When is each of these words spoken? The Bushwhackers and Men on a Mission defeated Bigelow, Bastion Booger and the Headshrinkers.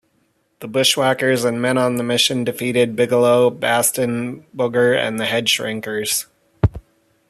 The 0.61 0.67
Bushwhackers 0.67 1.43
and 1.45 1.61
Men 1.61 1.77
on 1.77 1.99
a 1.99 2.01
Mission 2.01 2.43
defeated 2.43 2.95
Bigelow, 2.95 3.51
Bastion 3.51 4.43
Booger 4.57 4.97
and 4.97 5.19
the 5.19 5.25
Headshrinkers. 5.25 6.25